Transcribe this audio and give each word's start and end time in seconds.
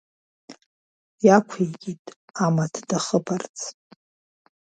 Иақәикит 1.25 2.05
амаҭ 2.45 2.75
дахыԥарц. 2.89 3.57